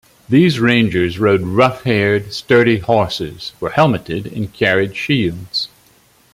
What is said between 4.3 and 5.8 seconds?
carried shields.